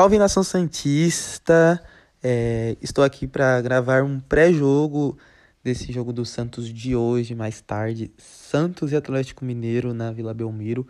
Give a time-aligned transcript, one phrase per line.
[0.00, 1.82] Salve nação Santista!
[2.22, 5.18] É, estou aqui para gravar um pré-jogo
[5.62, 8.10] desse jogo do Santos de hoje, mais tarde.
[8.16, 10.86] Santos e Atlético Mineiro na Vila Belmiro.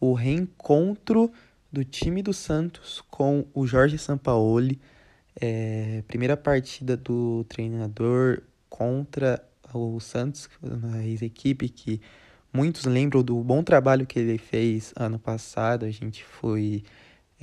[0.00, 1.30] O reencontro
[1.70, 4.80] do time do Santos com o Jorge Sampaoli.
[5.40, 10.48] É, primeira partida do treinador contra o Santos,
[10.94, 12.00] a ex-equipe que
[12.52, 15.84] muitos lembram do bom trabalho que ele fez ano passado.
[15.84, 16.84] A gente foi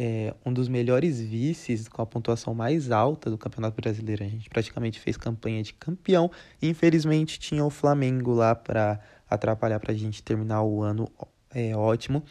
[0.04, 4.24] é, um dos melhores vices com a pontuação mais alta do Campeonato Brasileiro.
[4.24, 6.32] A gente praticamente fez campanha de campeão.
[6.60, 11.08] E infelizmente tinha o Flamengo lá para atrapalhar para a gente terminar o ano
[11.54, 12.24] é, ótimo.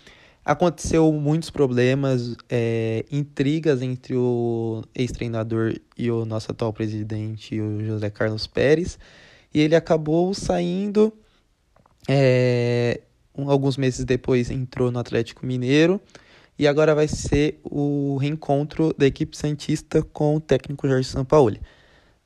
[0.44, 8.10] Aconteceu muitos problemas, é, intrigas entre o ex-treinador e o nosso atual presidente, o José
[8.10, 8.98] Carlos Pérez,
[9.54, 11.12] e ele acabou saindo.
[12.08, 13.00] É,
[13.36, 16.00] alguns meses depois entrou no Atlético Mineiro
[16.60, 21.58] e agora vai ser o reencontro da equipe Santista com o técnico Jorge Sampaoli.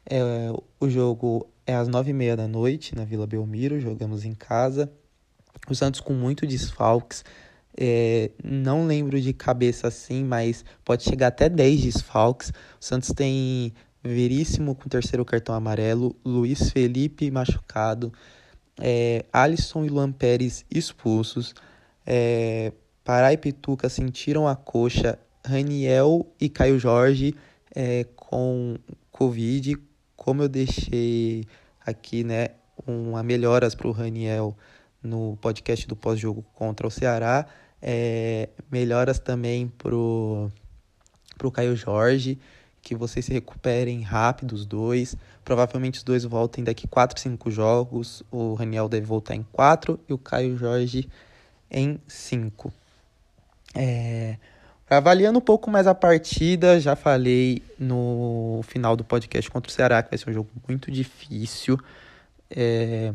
[0.05, 4.35] É, o jogo é às nove e meia da noite na Vila Belmiro, jogamos em
[4.35, 4.91] casa.
[5.71, 7.25] O Santos com muito desfalques.
[7.79, 12.51] É, não lembro de cabeça assim, mas pode chegar até 10 desfalques.
[12.51, 18.13] O Santos tem Veríssimo com terceiro cartão amarelo, Luiz Felipe machucado,
[18.81, 21.55] é, Alisson e Luan Pérez expulsos,
[22.05, 22.73] é,
[23.05, 27.35] Pará e Pituca sentiram a coxa, Raniel e Caio Jorge
[27.75, 28.77] é, com
[29.13, 29.77] Covid,
[30.17, 31.45] como eu deixei
[31.85, 32.49] aqui, né,
[32.87, 34.57] uma melhoras para o Raniel
[35.03, 37.47] no podcast do pós-jogo contra o Ceará,
[37.83, 40.51] é, melhoras também pro
[41.37, 42.39] pro Caio Jorge,
[42.81, 45.17] que vocês se recuperem rápido os dois.
[45.45, 48.23] Provavelmente os dois voltem daqui 4, 5 jogos.
[48.31, 51.09] O Raniel deve voltar em 4 e o Caio Jorge
[51.71, 52.73] em 5.
[53.75, 54.37] É,
[54.89, 60.03] avaliando um pouco mais a partida, já falei no final do podcast contra o Ceará
[60.03, 61.79] que vai ser um jogo muito difícil.
[62.51, 63.13] É,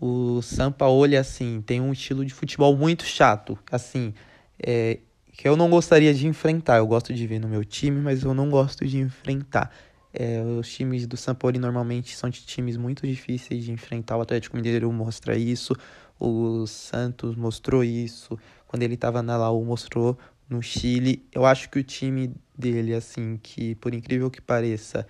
[0.00, 4.12] o Sampaoli, assim, tem um estilo de futebol muito chato, assim,
[4.60, 4.98] é,
[5.32, 6.78] que eu não gostaria de enfrentar.
[6.78, 9.72] Eu gosto de ver no meu time, mas eu não gosto de enfrentar.
[10.12, 14.16] É, os times do Sampaoli normalmente são times muito difíceis de enfrentar.
[14.16, 15.74] O Atlético Mineiro mostra isso,
[16.20, 18.38] o Santos mostrou isso,
[18.72, 20.18] quando ele estava na Laú mostrou
[20.48, 21.28] no Chile.
[21.30, 25.06] Eu acho que o time dele, assim, que por incrível que pareça,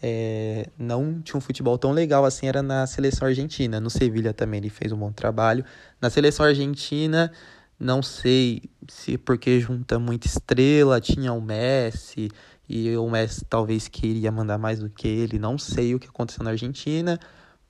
[0.00, 3.80] é, não tinha um futebol tão legal assim, era na seleção argentina.
[3.80, 5.64] No Sevilha também ele fez um bom trabalho.
[6.00, 7.32] Na seleção argentina,
[7.80, 12.30] não sei se porque junta muita estrela, tinha o Messi,
[12.68, 15.36] e o Messi talvez queria mandar mais do que ele.
[15.36, 17.18] Não sei o que aconteceu na Argentina,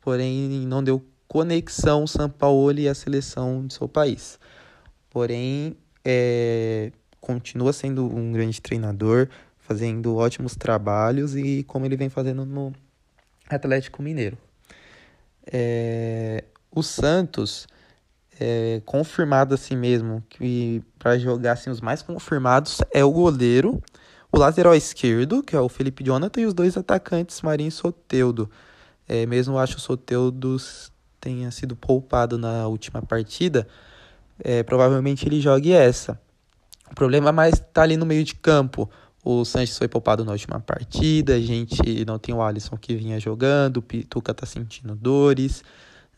[0.03, 4.39] porém não deu conexão São Paulo e a seleção do seu país.
[5.11, 9.29] Porém, é, continua sendo um grande treinador,
[9.59, 12.73] fazendo ótimos trabalhos e como ele vem fazendo no
[13.49, 14.39] Atlético Mineiro.
[15.47, 17.67] É, o Santos
[18.39, 23.83] é confirmado assim mesmo que para jogar assim os mais confirmados é o goleiro,
[24.33, 28.51] o lateral esquerdo, que é o Felipe Jonathan, e os dois atacantes, Marinho e Soteudo.
[29.09, 30.57] É, mesmo acho o Soteudo
[31.21, 33.67] tenha sido poupado na última partida,
[34.43, 36.21] é, provavelmente ele jogue essa.
[36.91, 38.91] O problema mais está ali no meio de campo.
[39.25, 43.21] O Sanches foi poupado na última partida, a gente não tem o Alisson que vinha
[43.21, 45.63] jogando, o Pituca tá sentindo dores.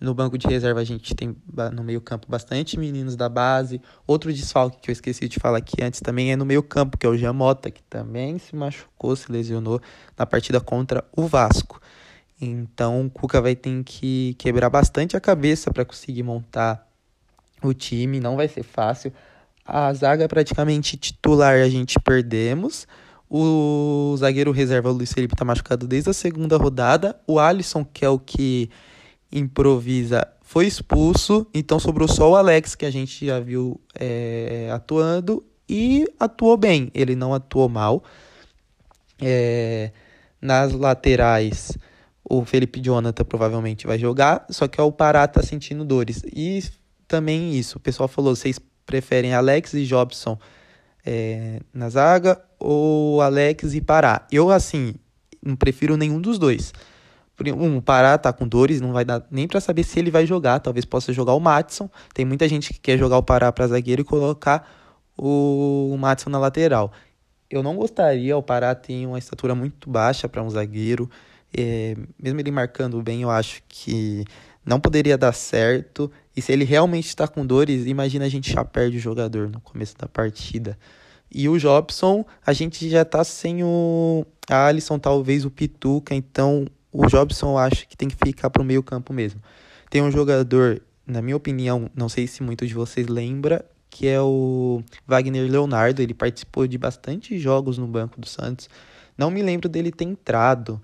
[0.00, 1.36] No banco de reserva a gente tem
[1.72, 3.80] no meio campo bastante meninos da base.
[4.06, 7.06] Outro desfalque que eu esqueci de falar aqui antes também é no meio campo, que
[7.06, 9.80] é o Jamota, que também se machucou, se lesionou
[10.16, 11.80] na partida contra o Vasco.
[12.40, 16.91] Então o Cuca vai ter que quebrar bastante a cabeça para conseguir montar
[17.69, 19.12] o time, não vai ser fácil.
[19.64, 22.87] A zaga praticamente titular a gente perdemos.
[23.31, 27.19] O zagueiro reserva o Luiz Felipe tá machucado desde a segunda rodada.
[27.26, 28.69] O Alisson, que é o que
[29.32, 31.47] improvisa, foi expulso.
[31.55, 35.43] Então sobrou só o Alex, que a gente já viu é, atuando.
[35.67, 36.91] E atuou bem.
[36.93, 38.05] Ele não atuou mal.
[39.19, 39.93] É,
[40.38, 41.79] nas laterais,
[42.23, 44.44] o Felipe Jonathan provavelmente vai jogar.
[44.50, 46.23] Só que o Pará tá sentindo dores.
[46.25, 46.62] E
[47.12, 47.76] também isso.
[47.76, 50.38] O pessoal falou: vocês preferem Alex e Jobson
[51.05, 54.26] é, na zaga ou Alex e Pará?
[54.32, 54.94] Eu, assim,
[55.44, 56.73] não prefiro nenhum dos dois.
[57.55, 60.25] Um, o Pará tá com dores, não vai dar nem para saber se ele vai
[60.25, 60.61] jogar.
[60.61, 61.91] Talvez possa jogar o Matson.
[62.14, 64.67] Tem muita gente que quer jogar o Pará para zagueiro e colocar
[65.19, 66.93] o Matson na lateral.
[67.50, 71.11] Eu não gostaria, o Pará tem uma estatura muito baixa para um zagueiro.
[71.55, 74.25] É, mesmo ele marcando bem, eu acho que
[74.64, 76.11] não poderia dar certo.
[76.37, 79.61] E se ele realmente está com dores, imagina a gente já perde o jogador no
[79.61, 80.79] começo da partida.
[81.35, 86.67] E o Jobson, a gente já tá sem o a Alisson, talvez o Pituca, então
[86.93, 89.41] o Jobson eu acho que tem que ficar pro meio campo mesmo.
[89.88, 94.20] Tem um jogador, na minha opinião, não sei se muitos de vocês lembra, que é
[94.20, 98.69] o Wagner Leonardo, ele participou de bastante jogos no banco do Santos.
[99.17, 100.81] Não me lembro dele ter entrado,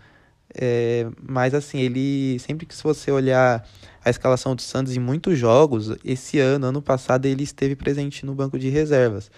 [0.55, 3.67] é, mas assim, ele sempre que se você olhar
[4.05, 8.35] a escalação do Santos em muitos jogos, esse ano, ano passado, ele esteve presente no
[8.35, 9.31] banco de reservas.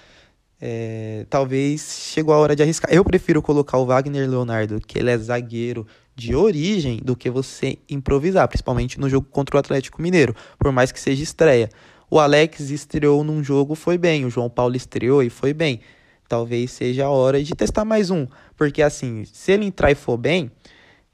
[0.62, 2.92] É, talvez chegou a hora de arriscar.
[2.92, 7.78] Eu prefiro colocar o Wagner Leonardo, que ele é zagueiro de origem, do que você
[7.88, 11.70] improvisar, principalmente no jogo contra o Atlético Mineiro, por mais que seja estreia.
[12.10, 14.26] O Alex estreou num jogo, foi bem.
[14.26, 15.80] O João Paulo estreou e foi bem.
[16.28, 20.16] Talvez seja a hora de testar mais um, porque assim, se ele entrar e for
[20.16, 20.50] bem,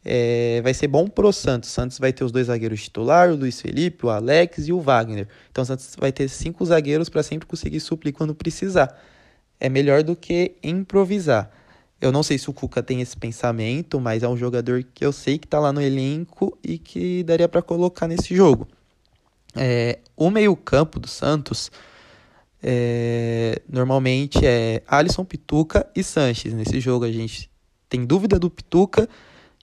[0.08, 1.70] é, vai ser bom pro Santos.
[1.70, 5.26] Santos vai ter os dois zagueiros titular, o Luiz Felipe, o Alex e o Wagner.
[5.50, 8.96] Então o Santos vai ter cinco zagueiros para sempre conseguir suplir quando precisar
[9.58, 11.50] é melhor do que improvisar.
[12.00, 15.12] Eu não sei se o Cuca tem esse pensamento, mas é um jogador que eu
[15.12, 18.68] sei que está lá no elenco e que daria para colocar nesse jogo.
[19.54, 21.70] É, o meio-campo do Santos
[22.62, 26.52] é, normalmente é Alisson, Pituca e Sanches.
[26.52, 27.50] Nesse jogo a gente
[27.88, 29.08] tem dúvida do Pituca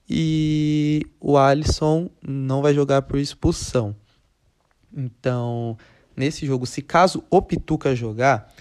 [0.08, 3.94] e o Alisson não vai jogar por expulsão.
[4.96, 5.76] Então,
[6.16, 8.52] nesse jogo, se caso o Pituca jogar,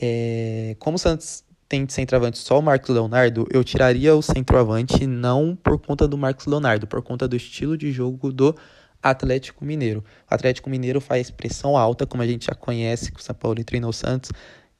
[0.00, 5.06] é, como o Santos tem de centroavante só o Marcos Leonardo, eu tiraria o centroavante
[5.06, 8.56] não por conta do Marcos Leonardo, por conta do estilo de jogo do
[9.00, 10.04] Atlético Mineiro.
[10.28, 13.62] O Atlético Mineiro faz pressão alta, como a gente já conhece, que o São Paulo
[13.62, 14.32] treinou o Santos.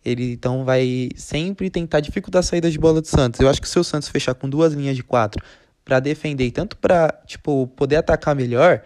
[0.05, 3.39] Ele então vai sempre tentar dificultar a saída de bola do Santos.
[3.39, 5.45] Eu acho que se o Santos fechar com duas linhas de quatro
[5.91, 8.81] para defender e tanto para tipo poder atacar melhor,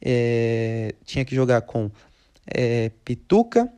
[0.00, 1.90] é, tinha que jogar com
[2.46, 3.68] é, Pituca,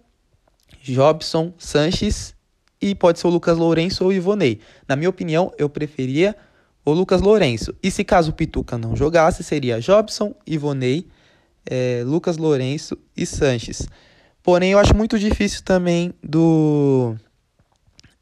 [0.82, 2.34] Jobson, Sanches
[2.78, 4.60] e pode ser o Lucas Lourenço ou o Ivonei.
[4.86, 6.36] Na minha opinião, eu preferia
[6.84, 7.74] o Lucas Lourenço.
[7.82, 11.06] E se caso o Pituca não jogasse, seria Jobson, Ivonei,
[11.64, 13.88] é, Lucas Lourenço e Sanches.
[14.42, 17.16] Porém, eu acho muito difícil também do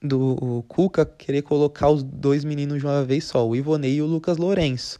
[0.02, 4.06] do Cuca querer colocar os dois meninos de uma vez só, o Ivonei e o
[4.06, 4.98] Lucas Lourenço.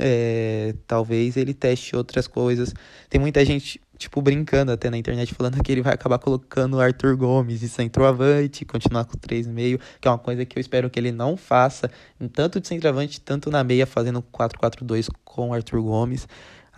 [0.00, 2.72] É, talvez ele teste outras coisas.
[3.08, 6.80] Tem muita gente tipo, brincando até na internet, falando que ele vai acabar colocando o
[6.80, 10.98] Arthur Gomes de centroavante, continuar com 3,5, que é uma coisa que eu espero que
[10.98, 11.90] ele não faça,
[12.32, 16.28] tanto de centroavante, tanto na meia, fazendo 4-4-2 com o Arthur Gomes.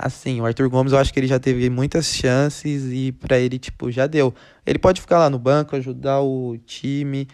[0.02, 3.58] Assim, o Arthur Gomes eu acho que ele já teve muitas chances e para ele,
[3.58, 4.34] tipo, já deu.
[4.64, 7.28] Ele pode ficar lá no banco, ajudar o time,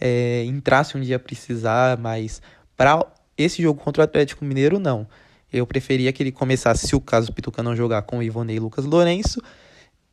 [0.00, 2.40] é, entrar se um dia precisar, mas
[2.76, 3.04] para
[3.36, 5.08] esse jogo contra o Atlético Mineiro, não.
[5.52, 8.60] Eu preferia que ele começasse, se o caso Pituca não jogar, com o Ivonei e
[8.60, 9.42] Lucas Lourenço.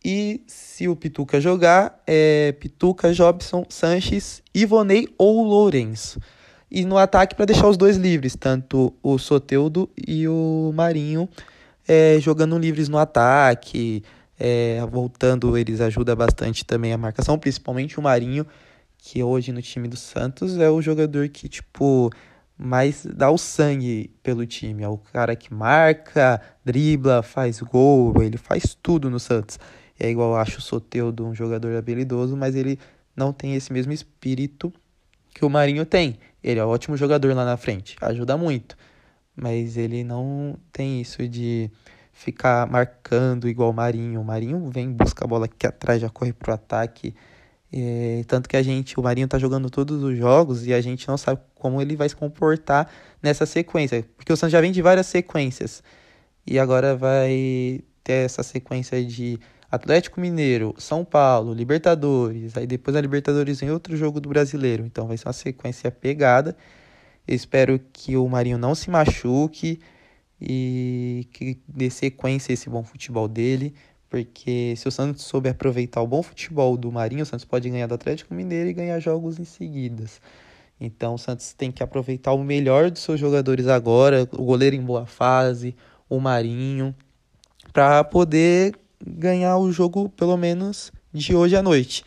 [0.03, 6.19] E se o Pituca jogar, é Pituca, Jobson, Sanches, Ivonei ou Lourenço.
[6.71, 11.29] E no ataque para deixar os dois livres, tanto o Soteudo e o Marinho
[11.91, 14.01] é, jogando livres no ataque,
[14.39, 18.47] é, voltando, eles ajudam bastante também a marcação, principalmente o Marinho,
[18.97, 22.09] que hoje no time do Santos é o jogador que, tipo,
[22.57, 24.83] mas dá o sangue pelo time.
[24.83, 29.59] É o cara que marca, dribla, faz gol, ele faz tudo no Santos.
[29.99, 32.79] É igual eu acho o Soteudo um jogador habilidoso, mas ele
[33.13, 34.71] não tem esse mesmo espírito
[35.33, 36.17] que o Marinho tem.
[36.41, 38.77] Ele é um ótimo jogador lá na frente, ajuda muito.
[39.35, 41.69] Mas ele não tem isso de
[42.11, 44.21] ficar marcando igual o Marinho.
[44.21, 47.13] O Marinho vem, busca a bola aqui atrás, já corre pro ataque
[47.73, 51.07] é, tanto que a gente, o Marinho tá jogando todos os jogos e a gente
[51.07, 52.91] não sabe como ele vai se comportar
[53.23, 54.05] nessa sequência.
[54.17, 55.81] Porque o Santos já vem de várias sequências.
[56.45, 59.39] E agora vai ter essa sequência de
[59.71, 62.57] Atlético Mineiro, São Paulo, Libertadores.
[62.57, 64.85] Aí depois a Libertadores em outro jogo do brasileiro.
[64.85, 66.57] Então vai ser uma sequência pegada.
[67.27, 69.79] Eu espero que o Marinho não se machuque
[70.39, 73.73] e que dê sequência esse bom futebol dele.
[74.09, 77.87] Porque se o Santos souber aproveitar o bom futebol do Marinho, o Santos pode ganhar
[77.87, 80.19] do Atlético Mineiro e ganhar jogos em seguidas.
[80.79, 84.81] Então o Santos tem que aproveitar o melhor dos seus jogadores agora, o goleiro em
[84.81, 85.75] boa fase,
[86.09, 86.93] o Marinho,
[87.71, 88.75] para poder
[89.05, 92.03] ganhar o jogo pelo menos de hoje à noite.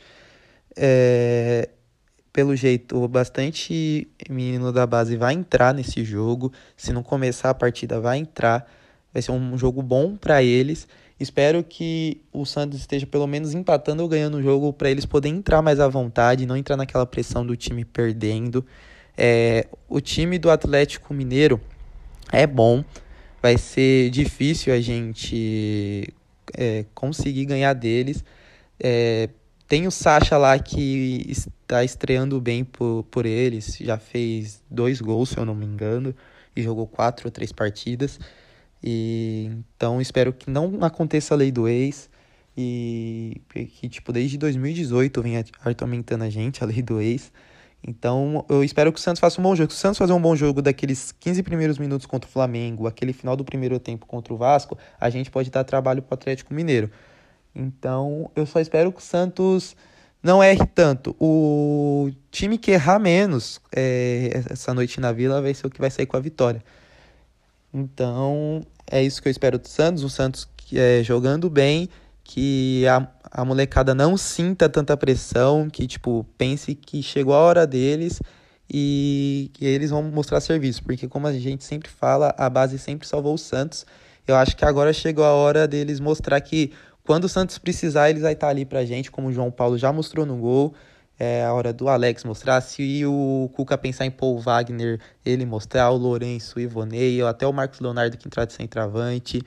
[0.76, 1.70] É...
[2.34, 6.52] pelo jeito, bastante menino da base vai entrar nesse jogo.
[6.76, 8.68] Se não começar a partida, vai entrar.
[9.12, 10.88] Vai ser um jogo bom para eles.
[11.18, 15.38] Espero que o Santos esteja pelo menos empatando ou ganhando o jogo para eles poderem
[15.38, 18.66] entrar mais à vontade, não entrar naquela pressão do time perdendo.
[19.16, 21.60] É, o time do Atlético Mineiro
[22.32, 22.84] é bom,
[23.40, 26.12] vai ser difícil a gente
[26.52, 28.24] é, conseguir ganhar deles.
[28.80, 29.28] É,
[29.66, 35.30] tem o Sacha lá que está estreando bem por, por eles, já fez dois gols,
[35.30, 36.14] se eu não me engano,
[36.54, 38.18] e jogou quatro ou três partidas.
[38.82, 42.10] E então espero que não aconteça a lei do ex
[42.56, 47.32] e que tipo desde 2018 vem atormentando a gente a lei do ex.
[47.86, 49.72] Então eu espero que o Santos faça um bom jogo.
[49.72, 53.12] Se o Santos fazer um bom jogo daqueles 15 primeiros minutos contra o Flamengo, aquele
[53.12, 56.52] final do primeiro tempo contra o Vasco, a gente pode dar trabalho para o Atlético
[56.52, 56.90] Mineiro.
[57.54, 59.76] Então, eu só espero que o Santos
[60.22, 61.14] não erre tanto.
[61.20, 65.90] O time que errar menos é, essa noite na Vila vai ser o que vai
[65.90, 66.64] sair com a vitória.
[67.72, 70.02] Então, é isso que eu espero do Santos.
[70.02, 71.88] O Santos é, jogando bem,
[72.24, 77.66] que a, a molecada não sinta tanta pressão, que, tipo, pense que chegou a hora
[77.66, 78.20] deles
[78.68, 80.82] e que eles vão mostrar serviço.
[80.82, 83.84] Porque, como a gente sempre fala, a base sempre salvou o Santos.
[84.26, 86.72] Eu acho que agora chegou a hora deles mostrar que
[87.04, 89.92] quando o Santos precisar, eles vai estar ali pra gente, como o João Paulo já
[89.92, 90.74] mostrou no gol.
[91.18, 92.60] É a hora do Alex mostrar.
[92.60, 97.46] Se o Cuca pensar em Paul Wagner, ele mostrar, o Lourenço, o Ivonei, ou até
[97.46, 99.42] o Marcos Leonardo que entrar de centroavante.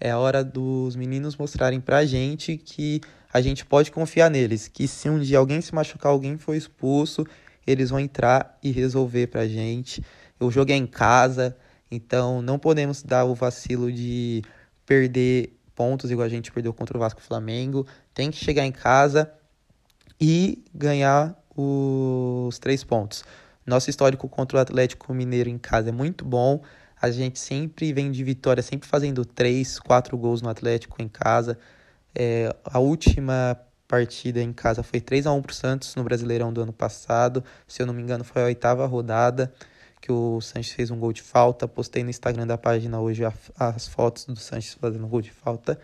[0.00, 3.00] É a hora dos meninos mostrarem pra gente que
[3.32, 4.66] a gente pode confiar neles.
[4.66, 7.24] Que se um dia alguém se machucar, alguém for expulso,
[7.66, 10.02] eles vão entrar e resolver pra gente.
[10.40, 11.56] O jogo é em casa,
[11.90, 14.42] então não podemos dar o vacilo de
[14.84, 17.84] perder pontos, igual a gente perdeu contra o Vasco e Flamengo.
[18.14, 19.32] Tem que chegar em casa
[20.20, 23.24] e ganhar os três pontos.
[23.66, 26.62] Nosso histórico contra o Atlético Mineiro em casa é muito bom.
[27.00, 31.58] A gente sempre vem de vitória, sempre fazendo três, quatro gols no Atlético em casa.
[32.14, 33.58] É, a última
[33.88, 37.42] partida em casa foi 3 a 1 para o Santos no Brasileirão do ano passado.
[37.66, 39.52] Se eu não me engano, foi a oitava rodada
[40.02, 41.68] que o Sanches fez um gol de falta.
[41.68, 43.22] Postei no Instagram da página hoje
[43.56, 45.78] as fotos do Sanches fazendo gol de falta.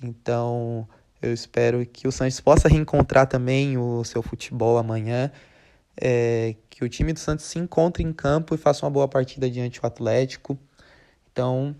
[0.00, 0.88] Então,
[1.20, 5.32] eu espero que o Sanches possa reencontrar também o seu futebol amanhã.
[6.00, 9.50] É, que o time do Santos se encontre em campo e faça uma boa partida
[9.50, 10.56] diante do Atlético.
[11.32, 11.74] Então,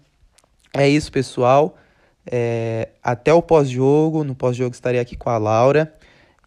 [0.74, 1.78] é isso, pessoal.
[2.26, 4.24] É, até o pós-jogo.
[4.24, 5.94] No pós-jogo estarei aqui com a Laura.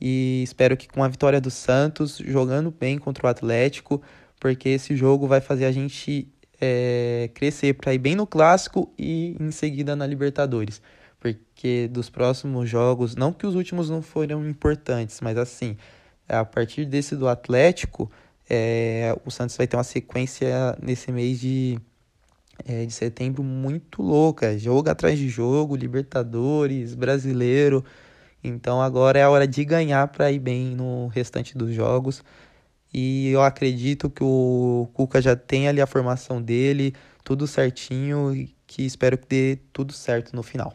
[0.02, 4.02] E espero que com a vitória do Santos, jogando bem contra o Atlético,
[4.40, 6.28] porque esse jogo vai fazer a gente
[6.62, 10.82] é, crescer para ir bem no clássico e em seguida na Libertadores.
[11.20, 15.76] Porque dos próximos jogos, não que os últimos não foram importantes, mas assim,
[16.28, 18.10] a partir desse do Atlético,
[18.50, 21.78] é, o Santos vai ter uma sequência nesse mês de,
[22.66, 24.58] é, de setembro muito louca.
[24.58, 27.84] Jogo atrás de jogo, Libertadores, Brasileiro.
[28.42, 32.24] Então agora é a hora de ganhar para ir bem no restante dos jogos.
[32.94, 36.94] E eu acredito que o Cuca já tem ali a formação dele,
[37.24, 40.74] tudo certinho, e que espero que dê tudo certo no final.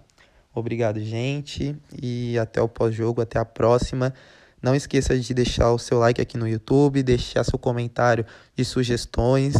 [0.54, 4.14] Obrigado, gente, e até o pós-jogo, até a próxima.
[4.62, 8.24] Não esqueça de deixar o seu like aqui no YouTube, deixar seu comentário
[8.56, 9.54] de sugestões,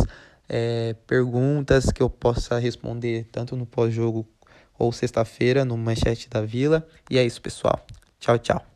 [0.49, 4.27] é, perguntas que eu possa responder tanto no pós-jogo
[4.79, 6.87] ou sexta-feira no Manchete da Vila.
[7.11, 7.85] E é isso, pessoal.
[8.19, 8.74] Tchau, tchau.